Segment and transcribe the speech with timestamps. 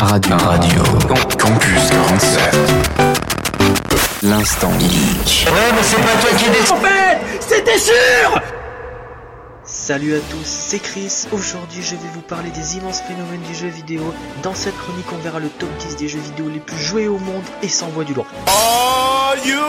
[0.00, 0.36] Radio.
[0.36, 0.82] Radio.
[1.38, 2.56] Campus 47.
[4.22, 5.48] L'instant geek.
[5.50, 6.72] Ouais, mais c'est pas toi qui décide.
[6.72, 8.40] En fait, c'était sûr
[9.64, 11.26] Salut à tous, c'est Chris.
[11.32, 14.14] Aujourd'hui, je vais vous parler des immenses phénomènes du jeu vidéo.
[14.42, 17.18] Dans cette chronique, on verra le top 10 des jeux vidéo les plus joués au
[17.18, 18.26] monde et sans voix du lourd.
[18.46, 19.60] Are you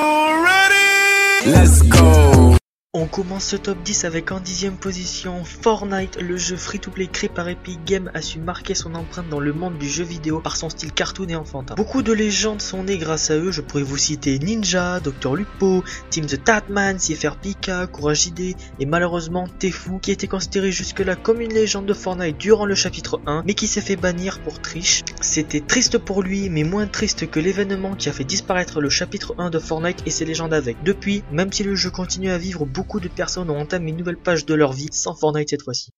[0.43, 1.57] ready?
[1.57, 2.58] Let's go.
[2.95, 7.47] On commence ce top 10 avec en dixième position Fortnite, le jeu free-to-play créé par
[7.47, 10.71] Epic Games a su marquer son empreinte dans le monde du jeu vidéo par son
[10.71, 11.75] style cartoon et enfantin.
[11.75, 15.83] Beaucoup de légendes sont nées grâce à eux, je pourrais vous citer Ninja, Dr Lupo,
[16.09, 21.41] Team the Tatman, CFR Pika, Courage ID et malheureusement Tefu qui était considéré jusque-là comme
[21.41, 25.03] une légende de Fortnite durant le chapitre 1 mais qui s'est fait bannir pour triche.
[25.21, 29.35] C'était triste pour lui mais moins triste que l'événement qui a fait disparaître le chapitre
[29.37, 30.81] 1 de Fortnite et ses légendes avec.
[30.83, 34.17] Depuis, même si le jeu continue à vivre beaucoup de personnes ont entamé une nouvelle
[34.17, 35.91] page de leur vie sans Fortnite cette fois-ci.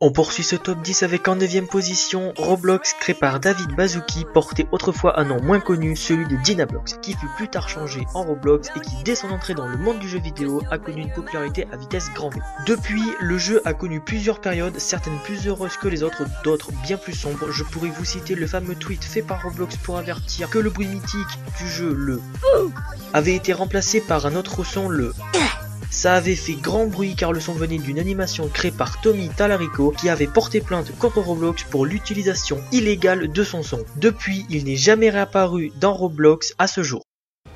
[0.00, 4.66] On poursuit ce top 10 avec en 9ème position Roblox créé par David Bazuki, porté
[4.72, 8.68] autrefois un nom moins connu, celui de Dynablox, qui fut plus tard changé en Roblox
[8.76, 11.66] et qui dès son entrée dans le monde du jeu vidéo a connu une popularité
[11.72, 12.40] à vitesse grand V.
[12.66, 16.96] Depuis, le jeu a connu plusieurs périodes, certaines plus heureuses que les autres, d'autres bien
[16.96, 17.52] plus sombres.
[17.52, 20.88] Je pourrais vous citer le fameux tweet fait par Roblox pour avertir que le bruit
[20.88, 22.20] mythique du jeu, le
[23.12, 25.14] avait été remplacé par un autre son, le
[25.94, 29.94] ça avait fait grand bruit car le son venait d'une animation créée par Tommy Talarico
[29.96, 33.84] qui avait porté plainte contre Roblox pour l'utilisation illégale de son son.
[33.96, 37.02] Depuis, il n'est jamais réapparu dans Roblox à ce jour.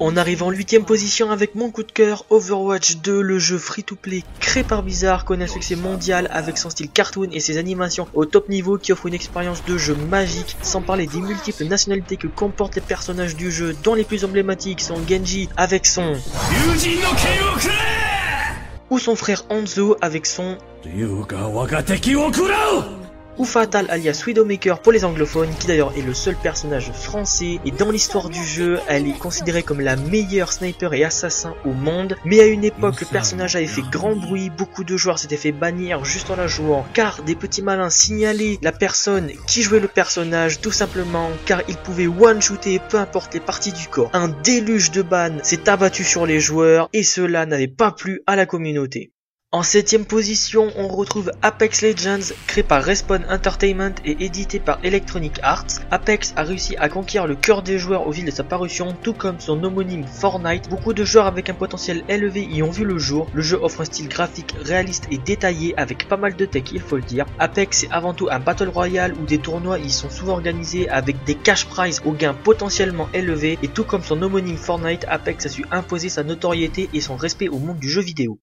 [0.00, 4.22] On arrive en 8ème position avec mon coup de cœur, Overwatch 2, le jeu free-to-play
[4.38, 8.24] créé par Blizzard, connaît un succès mondial avec son style cartoon et ses animations au
[8.24, 12.28] top niveau qui offre une expérience de jeu magique, sans parler des multiples nationalités que
[12.28, 16.14] comportent les personnages du jeu, dont les plus emblématiques sont Genji avec son
[18.90, 20.58] ou son frère Hanzo avec son
[23.38, 27.70] ou Fatal alias Widowmaker pour les anglophones, qui d'ailleurs est le seul personnage français, et
[27.70, 32.16] dans l'histoire du jeu, elle est considérée comme la meilleure sniper et assassin au monde,
[32.24, 35.52] mais à une époque, le personnage avait fait grand bruit, beaucoup de joueurs s'étaient fait
[35.52, 39.88] bannir juste en la jouant, car des petits malins signalaient la personne qui jouait le
[39.88, 44.10] personnage, tout simplement, car il pouvait one-shooter peu importe les parties du corps.
[44.12, 48.36] Un déluge de ban s'est abattu sur les joueurs, et cela n'avait pas plu à
[48.36, 49.12] la communauté.
[49.50, 55.40] En septième position, on retrouve Apex Legends, créé par Respawn Entertainment et édité par Electronic
[55.42, 55.80] Arts.
[55.90, 59.14] Apex a réussi à conquérir le cœur des joueurs au fil de sa parution, tout
[59.14, 60.68] comme son homonyme Fortnite.
[60.68, 63.26] Beaucoup de joueurs avec un potentiel élevé y ont vu le jour.
[63.32, 66.82] Le jeu offre un style graphique réaliste et détaillé avec pas mal de tech, il
[66.82, 67.24] faut le dire.
[67.38, 71.24] Apex est avant tout un battle royale où des tournois y sont souvent organisés avec
[71.24, 75.48] des cash prizes aux gains potentiellement élevés et tout comme son homonyme Fortnite, Apex a
[75.48, 78.38] su imposer sa notoriété et son respect au monde du jeu vidéo.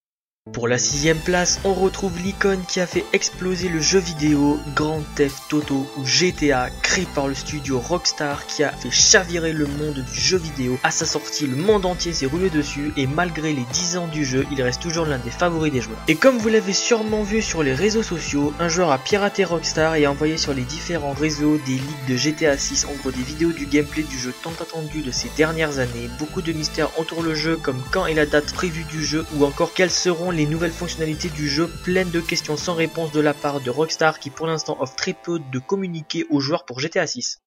[0.54, 5.02] Pour la sixième place, on retrouve l'icône qui a fait exploser le jeu vidéo Grand
[5.16, 10.06] Theft Auto ou GTA, créé par le studio Rockstar qui a fait chavirer le monde
[10.06, 10.78] du jeu vidéo.
[10.84, 14.24] À sa sortie, le monde entier s'est roulé dessus et malgré les 10 ans du
[14.24, 15.98] jeu, il reste toujours l'un des favoris des joueurs.
[16.08, 19.96] Et comme vous l'avez sûrement vu sur les réseaux sociaux, un joueur a piraté Rockstar
[19.96, 23.24] et a envoyé sur les différents réseaux des leaks de GTA 6, en gros des
[23.24, 26.08] vidéos du gameplay du jeu tant attendu de ces dernières années.
[26.20, 29.44] Beaucoup de mystères entourent le jeu comme quand est la date prévue du jeu ou
[29.44, 33.34] encore quels seront les nouvelles fonctionnalités du jeu pleines de questions sans réponse de la
[33.34, 37.08] part de Rockstar qui pour l'instant offre très peu de communiqués aux joueurs pour GTA
[37.08, 37.45] 6.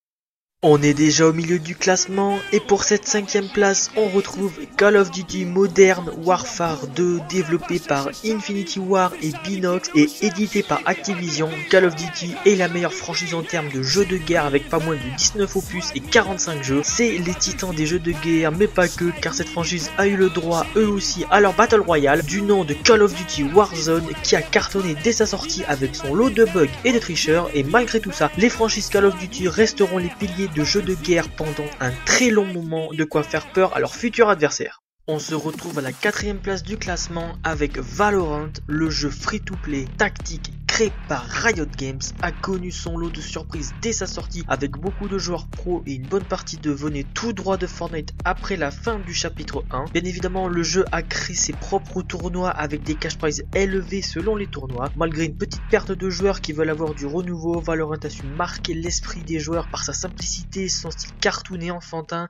[0.65, 4.97] On est déjà au milieu du classement et pour cette cinquième place on retrouve Call
[4.97, 11.49] of Duty Modern Warfare 2 développé par Infinity War et Binox et édité par Activision.
[11.71, 14.81] Call of Duty est la meilleure franchise en termes de jeux de guerre avec pas
[14.81, 16.81] moins de 19 opus et 45 jeux.
[16.83, 20.17] C'est les titans des jeux de guerre mais pas que car cette franchise a eu
[20.17, 24.09] le droit eux aussi à leur Battle Royale du nom de Call of Duty Warzone
[24.25, 27.63] qui a cartonné dès sa sortie avec son lot de bugs et de tricheurs et
[27.63, 31.29] malgré tout ça les franchises Call of Duty resteront les piliers de jeux de guerre
[31.31, 34.83] pendant un très long moment, de quoi faire peur à leurs futurs adversaires.
[35.07, 40.53] On se retrouve à la quatrième place du classement avec Valorant, le jeu free-to-play tactique
[40.79, 45.09] créé par Riot Games, a connu son lot de surprises dès sa sortie avec beaucoup
[45.09, 48.71] de joueurs pro et une bonne partie de venaient tout droit de Fortnite après la
[48.71, 49.87] fin du chapitre 1.
[49.93, 54.37] Bien évidemment, le jeu a créé ses propres tournois avec des cash prizes élevés selon
[54.37, 54.93] les tournois.
[54.95, 58.75] Malgré une petite perte de joueurs qui veulent avoir du renouveau, Valorant a su marquer
[58.75, 62.29] l'esprit des joueurs par sa simplicité, son style cartoon et enfantin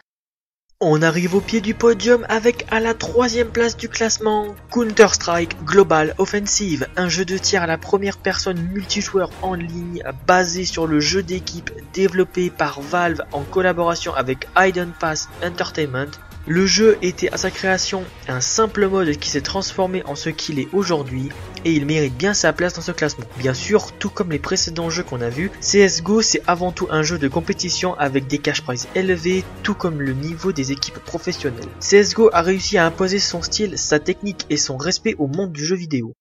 [0.80, 6.14] on arrive au pied du podium avec à la troisième place du classement Counter-Strike Global
[6.18, 11.00] Offensive, un jeu de tir à la première personne multijoueur en ligne basé sur le
[11.00, 16.12] jeu d'équipe développé par Valve en collaboration avec Hidden Pass Entertainment.
[16.50, 20.58] Le jeu était à sa création un simple mode qui s'est transformé en ce qu'il
[20.58, 21.28] est aujourd'hui
[21.66, 23.26] et il mérite bien sa place dans ce classement.
[23.36, 27.02] Bien sûr, tout comme les précédents jeux qu'on a vus, CSGO c'est avant tout un
[27.02, 31.68] jeu de compétition avec des cash prizes élevés, tout comme le niveau des équipes professionnelles.
[31.80, 35.66] CSGO a réussi à imposer son style, sa technique et son respect au monde du
[35.66, 36.14] jeu vidéo.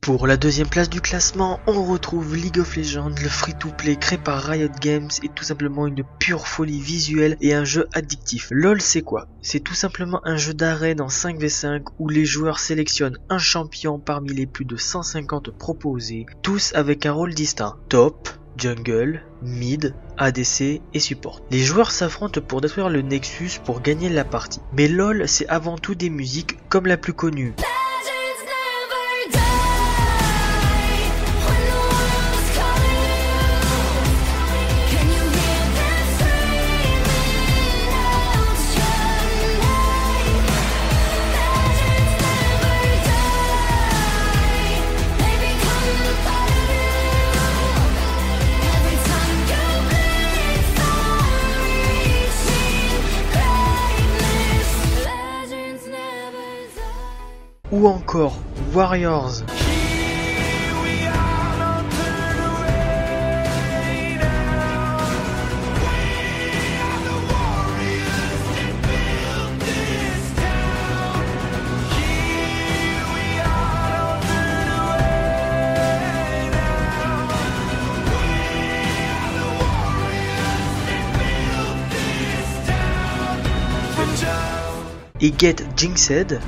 [0.00, 4.42] Pour la deuxième place du classement, on retrouve League of Legends, le free-to-play créé par
[4.42, 8.48] Riot Games est tout simplement une pure folie visuelle et un jeu addictif.
[8.50, 9.28] LOL c'est quoi?
[9.42, 14.32] C'est tout simplement un jeu d'arène en 5v5 où les joueurs sélectionnent un champion parmi
[14.32, 17.76] les plus de 150 proposés, tous avec un rôle distinct.
[17.90, 21.42] Top, jungle, mid, ADC et support.
[21.50, 24.60] Les joueurs s'affrontent pour détruire le Nexus pour gagner la partie.
[24.72, 27.54] Mais LOL c'est avant tout des musiques comme la plus connue.
[57.80, 58.36] Ou encore
[58.74, 59.42] Warriors.
[85.22, 86.40] Et Get Jinxed.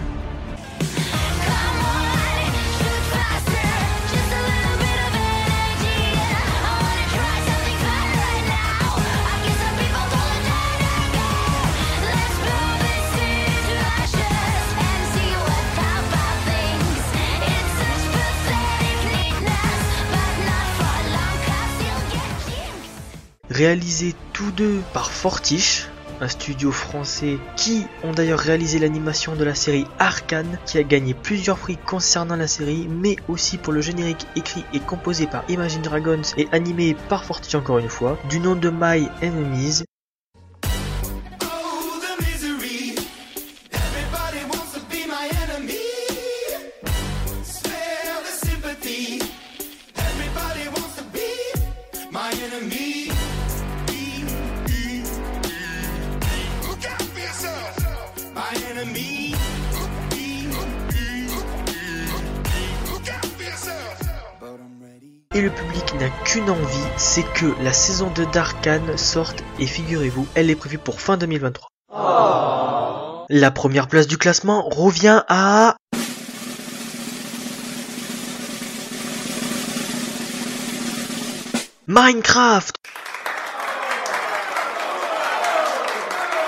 [23.62, 25.86] Réalisés tous deux par Fortiche,
[26.20, 31.14] un studio français qui ont d'ailleurs réalisé l'animation de la série Arcane, qui a gagné
[31.14, 35.82] plusieurs prix concernant la série, mais aussi pour le générique écrit et composé par Imagine
[35.82, 39.84] Dragons et animé par Fortiche encore une fois, du nom de My Enemies.
[65.34, 70.26] Et le public n'a qu'une envie, c'est que la saison 2 d'Arcane sorte et figurez-vous,
[70.34, 71.68] elle est prévue pour fin 2023.
[73.30, 75.76] La première place du classement revient à...
[81.86, 82.74] Minecraft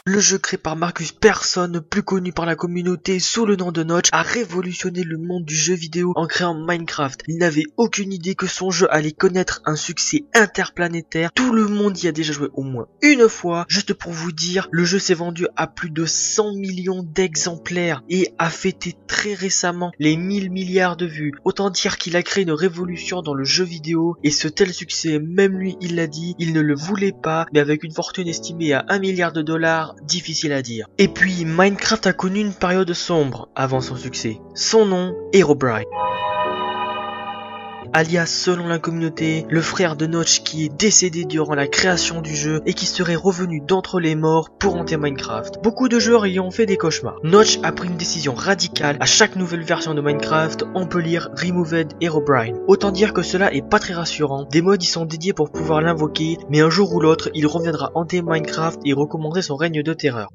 [0.06, 3.82] Le jeu créé par Marcus Persson, plus connu par la communauté sous le nom de
[3.82, 7.22] Notch, a révolutionné le monde du jeu vidéo en créant Minecraft.
[7.26, 11.32] Il n'avait aucune idée que son jeu allait connaître un succès interplanétaire.
[11.32, 13.64] Tout le monde y a déjà joué au moins une fois.
[13.66, 18.34] Juste pour vous dire, le jeu s'est vendu à plus de 100 millions d'exemplaires et
[18.38, 21.32] a fêté très récemment les 1000 milliards de vues.
[21.44, 25.18] Autant dire qu'il a créé une révolution dans le jeu vidéo et ce tel succès,
[25.18, 28.74] même lui il l'a dit, il ne le voulait pas, mais avec une fortune estimée
[28.74, 30.86] à 1 milliard de dollars, difficile à dire.
[30.98, 34.40] Et puis Minecraft a connu une période sombre avant son succès.
[34.54, 35.84] Son nom, Herobrine.
[37.96, 42.34] Alias, selon la communauté, le frère de Notch qui est décédé durant la création du
[42.34, 45.62] jeu et qui serait revenu d'entre les morts pour hanter Minecraft.
[45.62, 47.20] Beaucoup de joueurs y ont fait des cauchemars.
[47.22, 48.96] Notch a pris une décision radicale.
[48.98, 52.58] À chaque nouvelle version de Minecraft, on peut lire Removed Herobrine.
[52.66, 54.48] Autant dire que cela est pas très rassurant.
[54.50, 57.92] Des mods y sont dédiés pour pouvoir l'invoquer, mais un jour ou l'autre, il reviendra
[57.94, 60.30] hanter Minecraft et recommencer son règne de terreur.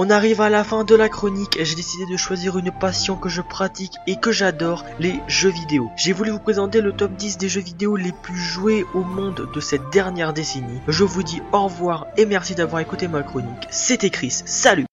[0.00, 3.16] On arrive à la fin de la chronique et j'ai décidé de choisir une passion
[3.16, 5.90] que je pratique et que j'adore, les jeux vidéo.
[5.96, 9.48] J'ai voulu vous présenter le top 10 des jeux vidéo les plus joués au monde
[9.52, 10.78] de cette dernière décennie.
[10.86, 13.66] Je vous dis au revoir et merci d'avoir écouté ma chronique.
[13.70, 14.87] C'était Chris, salut